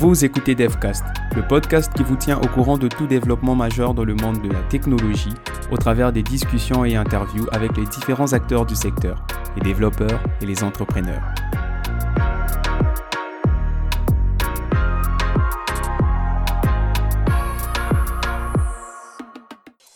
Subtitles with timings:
[0.00, 1.02] Vous écoutez DevCast,
[1.34, 4.48] le podcast qui vous tient au courant de tout développement majeur dans le monde de
[4.48, 5.34] la technologie
[5.72, 9.26] au travers des discussions et interviews avec les différents acteurs du secteur,
[9.56, 11.20] les développeurs et les entrepreneurs.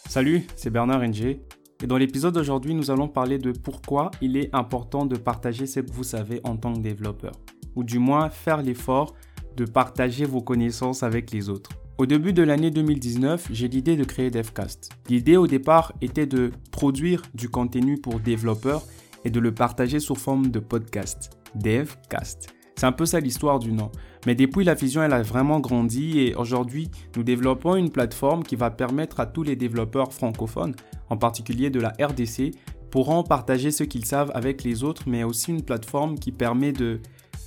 [0.08, 1.38] Salut, c'est Bernard NG.
[1.80, 5.78] Et dans l'épisode d'aujourd'hui, nous allons parler de pourquoi il est important de partager ce
[5.78, 7.34] que vous savez en tant que développeur.
[7.76, 9.14] Ou du moins faire l'effort
[9.56, 11.70] de partager vos connaissances avec les autres.
[11.98, 14.90] Au début de l'année 2019, j'ai l'idée de créer DevCast.
[15.08, 18.82] L'idée au départ était de produire du contenu pour développeurs
[19.24, 21.30] et de le partager sous forme de podcast.
[21.54, 22.54] DevCast.
[22.76, 23.92] C'est un peu ça l'histoire du nom.
[24.26, 28.56] Mais depuis, la vision, elle a vraiment grandi et aujourd'hui, nous développons une plateforme qui
[28.56, 30.74] va permettre à tous les développeurs francophones,
[31.10, 32.52] en particulier de la RDC,
[32.90, 37.00] pourront partager ce qu'ils savent avec les autres, mais aussi une plateforme qui permet de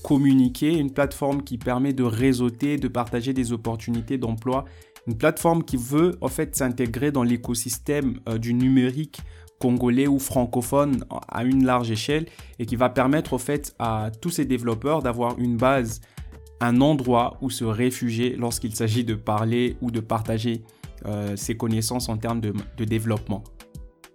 [0.06, 4.66] communiquer, une plateforme qui permet de réseauter, de partager des opportunités d'emploi,
[5.08, 9.22] une plateforme qui veut en fait s'intégrer dans l'écosystème euh, du numérique
[9.60, 12.28] congolais ou francophone à une large échelle
[12.60, 16.02] et qui va permettre au fait à tous ces développeurs d'avoir une base,
[16.62, 20.62] un endroit où se réfugier lorsqu'il s'agit de parler ou de partager
[21.08, 23.44] euh, ses connaissances en termes de développement.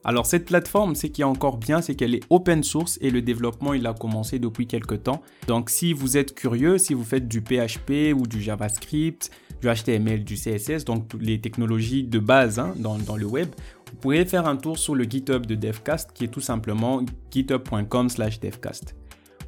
[0.03, 3.21] Alors cette plateforme, ce qui est encore bien, c'est qu'elle est open source et le
[3.21, 5.21] développement, il a commencé depuis quelques temps.
[5.47, 10.25] Donc si vous êtes curieux, si vous faites du PHP ou du JavaScript, du HTML,
[10.25, 13.49] du CSS, donc les technologies de base hein, dans, dans, le web,
[13.91, 18.09] vous pouvez faire un tour sur le GitHub de Devcast qui est tout simplement github.com
[18.09, 18.95] slash devcast.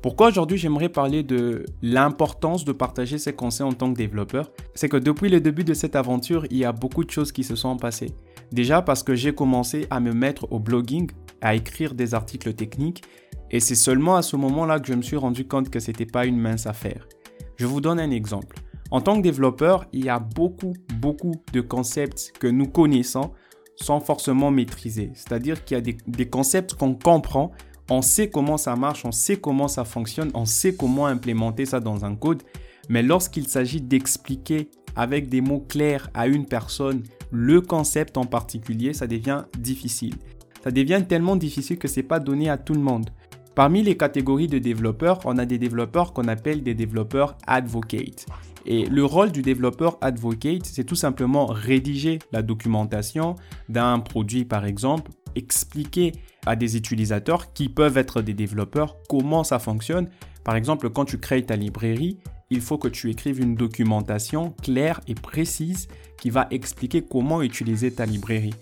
[0.03, 4.51] Pourquoi aujourd'hui j'aimerais parler de l'importance de partager ses conseils en tant que développeur?
[4.75, 7.45] C'est que depuis le début de cette aventure, il y a beaucoup de choses qui
[7.45, 8.13] se sont passées.
[8.53, 13.03] Déjà parce que j'ai commencé à me mettre au blogging, à écrire des articles techniques,
[13.51, 16.07] et c'est seulement à ce moment-là que je me suis rendu compte que ce n'était
[16.07, 17.09] pas une mince affaire.
[17.57, 18.57] Je vous donne un exemple.
[18.91, 23.33] En tant que développeur, il y a beaucoup, beaucoup de concepts que nous connaissons
[23.77, 25.11] sans forcément maîtriser.
[25.15, 27.53] C'est-à-dire qu'il y a des, des concepts qu'on comprend,
[27.91, 31.81] on sait comment ça marche, on sait comment ça fonctionne, on sait comment implémenter ça
[31.81, 32.43] dans un code.
[32.91, 38.93] Mais lorsqu'il s'agit d'expliquer avec des mots clairs à une personne le concept en particulier,
[38.93, 40.15] ça devient difficile.
[40.63, 43.11] Ça devient tellement difficile que c'est pas donné à tout le monde.
[43.55, 48.27] Parmi les catégories de développeurs, on a des développeurs qu'on appelle des développeurs advocate.
[48.65, 53.35] Et le rôle du développeur advocate, c'est tout simplement rédiger la documentation
[53.69, 56.13] d'un produit par exemple, expliquer
[56.47, 60.09] à des utilisateurs qui peuvent être des développeurs comment ça fonctionne.
[60.45, 62.19] Par exemple, quand tu crées ta librairie,
[62.53, 65.89] il faut que tu écrives une documentation claire et précise
[66.21, 68.55] qui va expliquer comment utiliser ta librairie.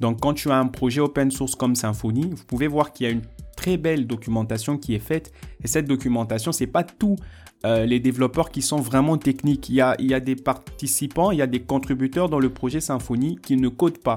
[0.00, 3.08] Donc quand tu as un projet open source comme Symfony, vous pouvez voir qu'il y
[3.08, 3.22] a une
[3.56, 5.32] très belle documentation qui est faite.
[5.64, 7.16] Et cette documentation, c'est pas tous
[7.64, 9.68] euh, les développeurs qui sont vraiment techniques.
[9.68, 13.56] Il y, a, des participants, il y a des contributeurs dans le projet Symfony qui
[13.56, 14.16] ne codent pas.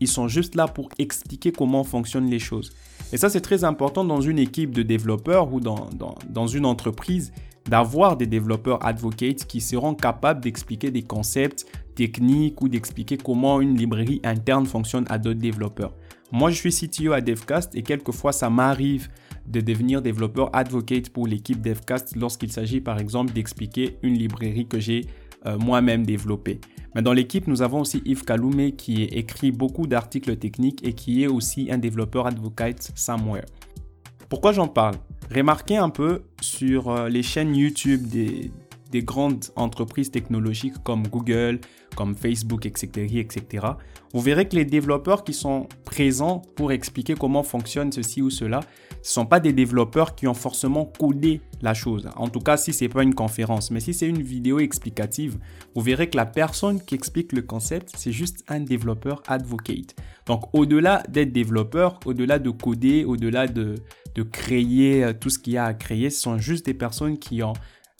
[0.00, 2.72] Ils sont juste là pour expliquer comment fonctionnent les choses.
[3.12, 7.32] Et ça, c'est très important dans une équipe de développeurs ou dans une entreprise
[7.68, 13.76] d'avoir des développeurs advocates qui seront capables d'expliquer des concepts techniques ou d'expliquer comment une
[13.76, 15.94] librairie interne fonctionne à d'autres développeurs.
[16.32, 19.08] Moi, je suis CTO à DevCast et quelquefois, ça m'arrive
[19.46, 24.78] de devenir développeur advocate pour l'équipe DevCast lorsqu'il s'agit par exemple d'expliquer une librairie que
[24.78, 25.06] j'ai
[25.46, 26.60] euh, moi-même développée.
[26.94, 31.22] Mais dans l'équipe, nous avons aussi Yves Kaloumé qui écrit beaucoup d'articles techniques et qui
[31.22, 33.46] est aussi un développeur advocate somewhere.
[34.28, 34.96] Pourquoi j'en parle?
[35.34, 38.50] Remarquez un peu sur euh, les chaînes YouTube des,
[38.90, 41.60] des grandes entreprises technologiques comme Google,
[41.94, 43.66] comme Facebook, etc., etc.,
[44.12, 48.60] vous verrez que les développeurs qui sont présents pour expliquer comment fonctionne ceci ou cela,
[49.02, 52.08] ce ne sont pas des développeurs qui ont forcément codé la chose.
[52.16, 55.38] En tout cas, si ce n'est pas une conférence, mais si c'est une vidéo explicative,
[55.74, 59.94] vous verrez que la personne qui explique le concept, c'est juste un développeur advocate.
[60.26, 63.76] Donc, au-delà d'être développeur, au-delà de coder, au-delà de,
[64.14, 67.18] de créer euh, tout ce qu'il y a à créer, ce sont juste des personnes
[67.18, 67.54] qui ont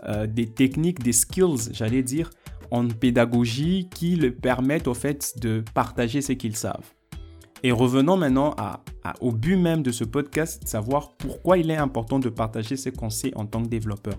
[0.04, 2.30] euh, des techniques, des skills, j'allais dire,
[2.70, 6.94] en pédagogie qui le permettent au fait de partager ce qu'ils savent.
[7.62, 8.54] Et revenons maintenant
[9.20, 13.32] au but même de ce podcast, savoir pourquoi il est important de partager ce sait
[13.36, 14.14] en tant que développeur.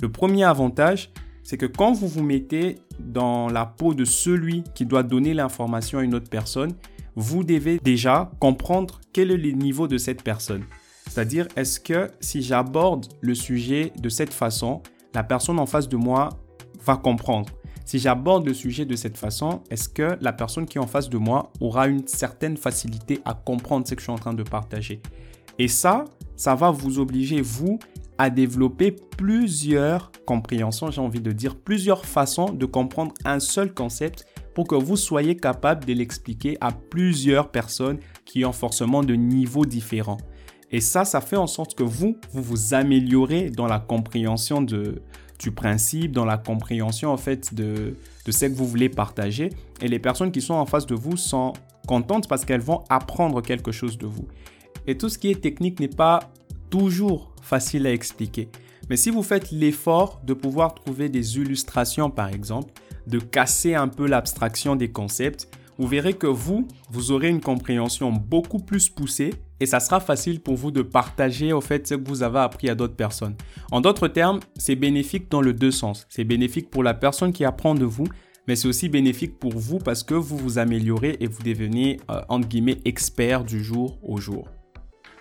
[0.00, 4.86] Le premier avantage, c'est que quand vous vous mettez dans la peau de celui qui
[4.86, 6.72] doit donner l'information à une autre personne,
[7.16, 10.64] vous devez déjà comprendre quel est le niveau de cette personne.
[11.06, 14.82] C'est-à-dire, est-ce que si j'aborde le sujet de cette façon,
[15.14, 16.28] la personne en face de moi
[16.84, 17.48] va comprendre.
[17.90, 21.08] Si j'aborde le sujet de cette façon, est-ce que la personne qui est en face
[21.08, 24.44] de moi aura une certaine facilité à comprendre ce que je suis en train de
[24.44, 25.02] partager?
[25.58, 26.04] Et ça,
[26.36, 27.80] ça va vous obliger, vous,
[28.16, 34.24] à développer plusieurs compréhensions, j'ai envie de dire plusieurs façons de comprendre un seul concept
[34.54, 39.66] pour que vous soyez capable de l'expliquer à plusieurs personnes qui ont forcément de niveaux
[39.66, 40.18] différents.
[40.70, 45.02] Et ça, ça fait en sorte que vous, vous vous améliorez dans la compréhension de,
[45.40, 47.96] du principe, dans la compréhension en fait de,
[48.26, 49.50] de ce que vous voulez partager.
[49.80, 51.54] Et les personnes qui sont en face de vous sont
[51.86, 54.28] contentes parce qu'elles vont apprendre quelque chose de vous.
[54.86, 56.30] Et tout ce qui est technique n'est pas
[56.68, 58.48] toujours facile à expliquer.
[58.88, 62.72] Mais si vous faites l'effort de pouvoir trouver des illustrations par exemple,
[63.06, 65.48] de casser un peu l'abstraction des concepts,
[65.80, 70.40] vous verrez que vous, vous aurez une compréhension beaucoup plus poussée et ça sera facile
[70.40, 73.34] pour vous de partager au fait ce que vous avez appris à d'autres personnes.
[73.72, 76.06] En d'autres termes, c'est bénéfique dans le deux sens.
[76.10, 78.04] C'est bénéfique pour la personne qui apprend de vous,
[78.46, 82.20] mais c'est aussi bénéfique pour vous parce que vous vous améliorez et vous devenez euh,
[82.28, 84.48] entre guillemets expert du jour au jour.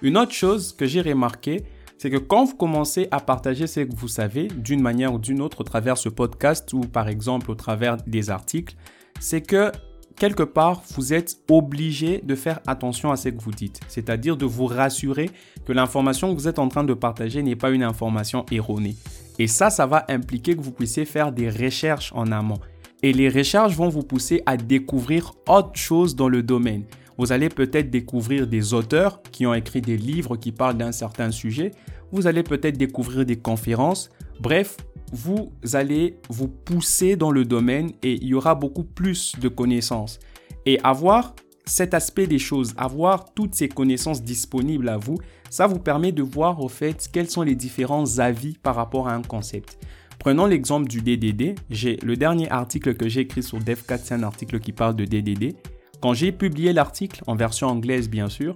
[0.02, 1.64] Une autre chose que j'ai remarqué,
[1.98, 5.40] c'est que quand vous commencez à partager ce que vous savez d'une manière ou d'une
[5.40, 8.76] autre au travers ce podcast ou par exemple au travers des articles,
[9.22, 9.72] c'est que
[10.20, 13.80] quelque part, vous êtes obligé de faire attention à ce que vous dites.
[13.88, 15.32] C'est-à-dire de vous rassurer
[15.66, 18.96] que l'information que vous êtes en train de partager n'est pas une information erronée.
[19.40, 22.60] Et ça, ça va impliquer que vous puissiez faire des recherches en amont.
[23.02, 26.84] Et les recherches vont vous pousser à découvrir autre chose dans le domaine.
[27.18, 31.32] Vous allez peut-être découvrir des auteurs qui ont écrit des livres qui parlent d'un certain
[31.32, 31.72] sujet.
[32.12, 34.10] Vous allez peut-être découvrir des conférences.
[34.42, 34.78] Bref,
[35.12, 40.20] vous allez vous pousser dans le domaine et il y aura beaucoup plus de connaissances.
[40.66, 41.36] Et avoir
[41.66, 45.18] cet aspect des choses, avoir toutes ces connaissances disponibles à vous,
[45.50, 49.14] ça vous permet de voir au fait quels sont les différents avis par rapport à
[49.14, 49.78] un concept.
[50.20, 51.58] Prenons l'exemple du DDD.
[51.70, 55.06] J'ai le dernier article que j'ai écrit sur Dev4, c'est un article qui parle de
[55.06, 55.56] DDD.
[56.02, 58.54] Quand j'ai publié l'article en version anglaise bien sûr,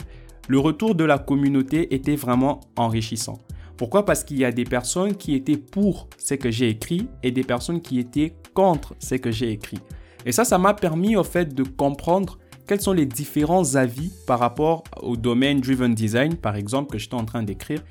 [0.50, 3.40] le retour de la communauté était vraiment enrichissant.
[3.84, 4.06] Pourquoi?
[4.06, 7.44] Parce qu'il y a des personnes qui étaient pour ce que j'ai écrit et des
[7.44, 9.80] personnes qui étaient contre ce que j'ai écrit.
[10.26, 14.40] Et ça, ça m'a permis au fait de comprendre quels sont les différents avis par
[14.40, 17.84] rapport au domaine driven design, par exemple, que j'étais en train d'écrire.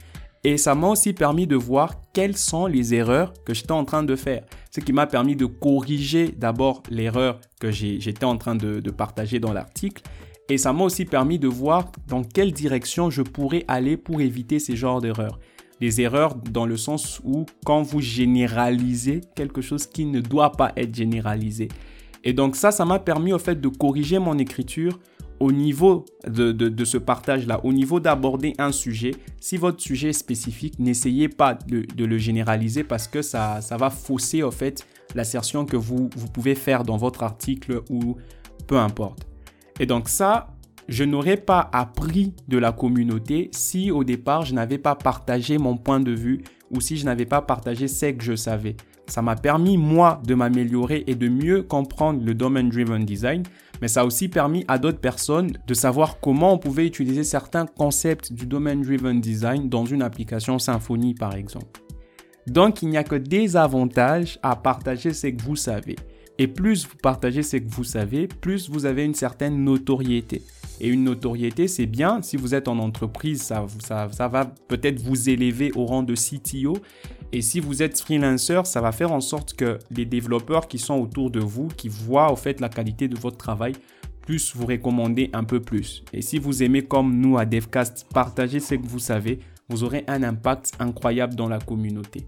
[0.45, 4.03] Et ça m'a aussi permis de voir quelles sont les erreurs que j'étais en train
[4.03, 4.47] de faire.
[4.71, 9.41] Ce qui m'a permis de corriger d'abord l'erreur que j'étais en train de, de partager
[9.41, 10.03] dans l'article.
[10.49, 14.59] Et ça m'a aussi permis de voir dans quelle direction je pourrais aller pour éviter
[14.59, 15.39] ces genres d'erreurs
[15.83, 20.73] des erreurs dans le sens où quand vous généralisez quelque chose qui ne doit pas
[20.77, 21.67] être généralisé.
[22.23, 25.01] Et donc ça, ça m'a permis au fait de corriger mon écriture
[25.41, 29.11] au niveau de, de, ce partage-là, au niveau d'aborder un sujet.
[29.41, 33.91] Si votre sujet est spécifique, n'essayez pas de, le généraliser parce que ça, ça va
[33.91, 34.87] fausser au fait
[35.17, 38.15] l'assertion que vous, vous pouvez faire dans votre article ou
[38.69, 39.27] peu importe.
[39.81, 40.52] Et donc ça,
[40.89, 45.77] je n'aurais pas appris de la communauté si au départ je n'avais pas partagé mon
[45.77, 48.77] point de vue ou si je n'avais pas partagé ce que je savais.
[49.07, 53.43] Ça m'a permis, moi, de m'améliorer et de mieux comprendre le domain driven design,
[53.81, 57.67] mais ça a aussi permis à d'autres personnes de savoir comment on pouvait utiliser certains
[57.67, 61.83] concepts du domain driven design dans une application Symfony, par exemple.
[62.47, 65.97] Donc, il n'y a que des avantages à partager ce que vous savez.
[66.39, 70.43] Et plus vous partagez ce que vous savez, plus vous avez une certaine notoriété.
[70.81, 72.23] Et une notoriété, c'est bien.
[72.23, 76.77] Si vous êtes en entreprise, ça, va peut-être vous élever au rang de CTO.
[77.33, 80.99] Et si vous êtes freelancer, ça va faire en sorte que les développeurs qui sont
[80.99, 83.75] autour de vous, qui voient au fait la qualité de votre travail,
[84.27, 86.05] puissent vous recommander un peu plus.
[86.13, 90.05] Et si vous aimez comme nous à Devcast partager ce que vous savez, vous aurez
[90.09, 92.27] un impact incroyable dans la communauté.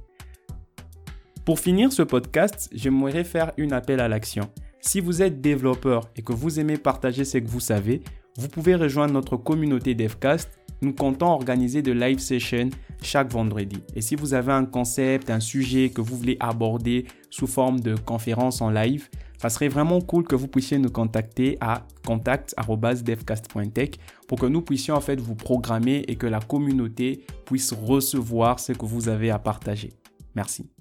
[1.45, 4.49] Pour finir ce podcast, j'aimerais faire une appel à l'action.
[4.81, 8.03] Si vous êtes développeur et que vous aimez partager ce que vous savez,
[8.39, 10.59] vous pouvez rejoindre notre communauté Devcast.
[10.81, 12.71] Nous comptons organiser de live sessions
[13.03, 13.77] chaque vendredi.
[13.95, 17.95] Et si vous avez un concept, un sujet que vous voulez aborder sous forme de
[17.95, 23.91] conférence en live, ça serait vraiment cool que vous puissiez nous contacter à contact@devcast.tech
[24.29, 28.73] pour que nous puissions en fait vous programmer et que la communauté puisse recevoir ce
[28.73, 29.93] que vous avez à partager.
[30.35, 30.74] Merci.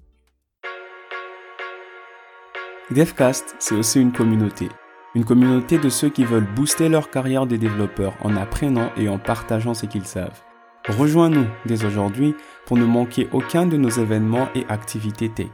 [2.94, 4.68] DevCast, c'est aussi une communauté.
[5.16, 9.18] Une communauté de ceux qui veulent booster leur carrière de développeurs en apprenant et en
[9.18, 10.40] partageant ce qu'ils savent.
[10.88, 12.36] Rejoins-nous dès aujourd'hui
[12.66, 15.50] pour ne manquer aucun de nos événements et activités tech.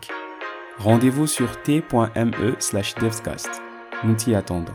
[0.77, 3.63] Rendez-vous sur t.me slash devcast.
[4.05, 4.75] Nous t'y attendons.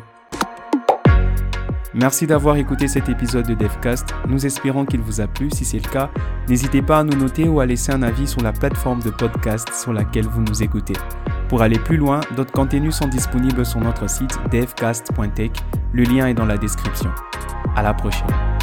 [1.93, 4.07] Merci d'avoir écouté cet épisode de DevCast.
[4.27, 5.51] Nous espérons qu'il vous a plu.
[5.51, 6.09] Si c'est le cas,
[6.49, 9.71] n'hésitez pas à nous noter ou à laisser un avis sur la plateforme de podcast
[9.71, 10.95] sur laquelle vous nous écoutez.
[11.47, 15.51] Pour aller plus loin, d'autres contenus sont disponibles sur notre site devcast.tech.
[15.93, 17.11] Le lien est dans la description.
[17.75, 18.54] À la prochaine.